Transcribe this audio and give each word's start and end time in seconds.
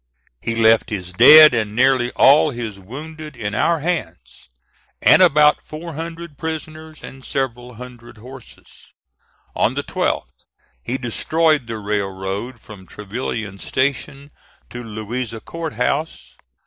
He 0.41 0.55
left 0.55 0.89
his 0.89 1.13
dead 1.13 1.53
and 1.53 1.75
nearly 1.75 2.09
all 2.15 2.49
his 2.49 2.79
wounded 2.79 3.35
in 3.35 3.53
our 3.53 3.81
hands, 3.81 4.49
and 4.99 5.21
about 5.21 5.63
four 5.63 5.93
hundred 5.93 6.39
prisoners 6.39 7.03
and 7.03 7.23
several 7.23 7.75
hundred 7.75 8.17
horses. 8.17 8.93
On 9.55 9.75
the 9.75 9.83
12th 9.83 10.31
he 10.81 10.97
destroyed 10.97 11.67
the 11.67 11.77
railroad 11.77 12.59
from 12.59 12.87
Trevilian 12.87 13.59
Station 13.59 14.31
to 14.71 14.81
Louisa 14.83 15.39
Court 15.39 15.73
House. 15.73 16.33